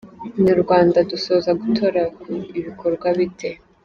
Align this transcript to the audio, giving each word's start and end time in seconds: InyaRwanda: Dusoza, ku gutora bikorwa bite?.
InyaRwanda: 0.39 0.97
Dusoza, 1.11 1.49
ku 1.57 1.59
gutora 1.67 2.01
bikorwa 2.65 3.07
bite?. 3.17 3.49